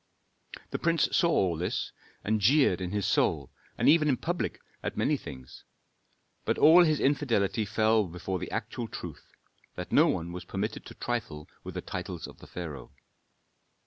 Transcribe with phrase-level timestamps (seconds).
[0.71, 1.91] The prince saw all this,
[2.23, 5.63] and jeered in his soul and even in public at many things.
[6.43, 9.29] But all his infidelity fell before the actual truth,
[9.75, 12.91] that no one was permitted to trifle with the titles of the pharaoh.